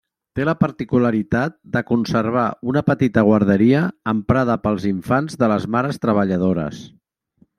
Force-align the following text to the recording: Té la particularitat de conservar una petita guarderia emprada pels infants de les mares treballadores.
Té 0.37 0.45
la 0.47 0.53
particularitat 0.61 1.55
de 1.75 1.83
conservar 1.89 2.45
una 2.71 2.83
petita 2.87 3.25
guarderia 3.29 3.83
emprada 4.15 4.57
pels 4.65 4.89
infants 4.95 5.39
de 5.43 5.51
les 5.55 5.71
mares 5.79 6.05
treballadores. 6.07 6.81